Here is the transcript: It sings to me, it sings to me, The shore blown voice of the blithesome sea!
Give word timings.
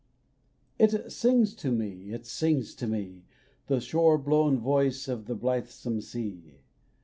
It 0.79 1.11
sings 1.11 1.53
to 1.57 1.69
me, 1.71 2.11
it 2.11 2.25
sings 2.25 2.73
to 2.73 2.87
me, 2.87 3.25
The 3.67 3.79
shore 3.79 4.17
blown 4.17 4.57
voice 4.57 5.07
of 5.07 5.27
the 5.27 5.35
blithesome 5.35 6.01
sea! 6.01 6.55